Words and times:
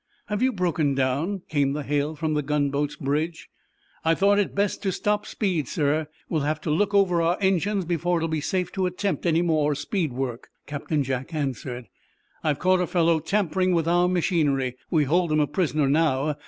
"Have 0.29 0.41
you 0.41 0.51
broken 0.51 0.95
down?" 0.95 1.43
came 1.47 1.73
the 1.73 1.83
hail 1.83 2.15
from 2.15 2.33
the 2.33 2.41
gunboat's 2.41 2.95
bridge. 2.95 3.49
"I 4.03 4.15
thought 4.15 4.39
it 4.39 4.55
best 4.55 4.81
to 4.81 4.91
stop 4.91 5.27
speed, 5.27 5.67
sir. 5.67 6.07
We'll 6.27 6.41
have 6.41 6.59
to 6.61 6.71
look 6.71 6.95
over 6.95 7.21
our 7.21 7.37
engines 7.39 7.85
before 7.85 8.17
it 8.17 8.21
will 8.21 8.27
be 8.27 8.41
safe 8.41 8.71
to 8.71 8.87
attempt 8.87 9.27
any 9.27 9.43
more 9.43 9.75
speed 9.75 10.11
work," 10.11 10.49
Captain 10.65 11.03
Jack 11.03 11.35
answered. 11.35 11.85
"I've 12.43 12.57
caught 12.57 12.81
a 12.81 12.87
fellow 12.87 13.19
tampering 13.19 13.73
with 13.75 13.87
our 13.87 14.07
machinery. 14.07 14.75
We 14.89 15.03
hold 15.03 15.31
him 15.31 15.39
a 15.39 15.45
prisoner, 15.45 15.87
now. 15.87 16.35